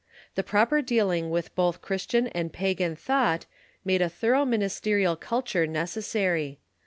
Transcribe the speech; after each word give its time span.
The 0.33 0.41
proper 0.41 0.81
dealing 0.81 1.29
with 1.29 1.53
both 1.53 1.87
Jewish 1.87 2.07
and 2.33 2.51
pagan 2.51 2.95
thought 2.95 3.45
made 3.85 4.01
a 4.01 4.09
thorough 4.09 4.45
ministerial 4.45 5.15
culture 5.15 5.67
necessary. 5.67 6.59